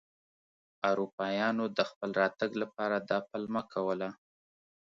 اروپایانو 0.89 1.65
د 1.77 1.79
خپل 1.89 2.09
راتګ 2.21 2.51
لپاره 2.61 2.97
دا 3.09 3.19
پلمه 3.29 3.61
کوله. 3.73 4.09